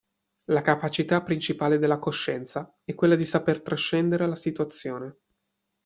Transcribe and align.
La 0.45 0.63
capacità 0.63 1.21
principale 1.21 1.77
della 1.77 1.99
coscienza 1.99 2.75
è 2.83 2.95
quella 2.95 3.13
di 3.13 3.23
saper 3.23 3.61
trascendere 3.61 4.25
la 4.27 4.35
situazione. 4.35 5.19